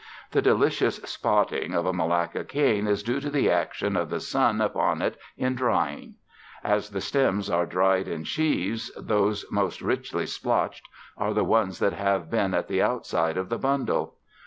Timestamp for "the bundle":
13.49-14.15